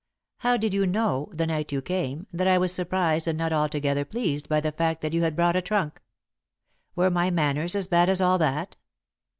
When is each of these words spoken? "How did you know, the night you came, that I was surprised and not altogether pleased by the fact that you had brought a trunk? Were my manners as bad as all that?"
"How 0.37 0.57
did 0.57 0.73
you 0.73 0.87
know, 0.87 1.29
the 1.31 1.45
night 1.45 1.71
you 1.71 1.79
came, 1.79 2.25
that 2.33 2.47
I 2.47 2.57
was 2.57 2.73
surprised 2.73 3.27
and 3.27 3.37
not 3.37 3.53
altogether 3.53 4.03
pleased 4.03 4.49
by 4.49 4.59
the 4.59 4.71
fact 4.71 5.01
that 5.01 5.13
you 5.13 5.21
had 5.21 5.35
brought 5.35 5.55
a 5.55 5.61
trunk? 5.61 6.01
Were 6.95 7.11
my 7.11 7.29
manners 7.29 7.75
as 7.75 7.85
bad 7.85 8.09
as 8.09 8.19
all 8.19 8.39
that?" 8.39 8.77